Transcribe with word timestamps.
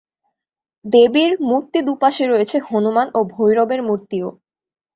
দেবীর 0.85 1.31
মূর্তি 1.41 1.79
দুপাশে 1.87 2.23
রয়েছে 2.27 2.57
হনুমান 2.67 3.07
ও 3.13 3.19
ভৈরবের 3.33 3.81
মূর্তিও। 3.83 4.27